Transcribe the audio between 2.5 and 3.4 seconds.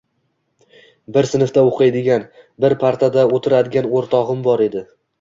bir partada